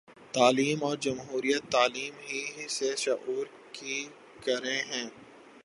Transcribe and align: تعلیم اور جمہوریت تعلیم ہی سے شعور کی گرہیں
تعلیم 0.33 0.83
اور 0.83 0.97
جمہوریت 0.97 1.71
تعلیم 1.71 2.13
ہی 2.27 2.67
سے 2.69 2.95
شعور 2.95 3.45
کی 3.71 4.05
گرہیں 4.47 5.09